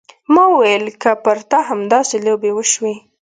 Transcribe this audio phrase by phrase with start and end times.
[0.33, 2.91] ما وويل که پر تا همداسې لوبې وشي.